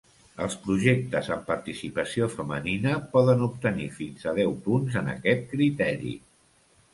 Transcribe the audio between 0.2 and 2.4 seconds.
Els projectes amb participació